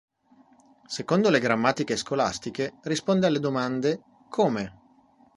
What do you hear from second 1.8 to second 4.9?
scolastiche, risponde alle domande "Come?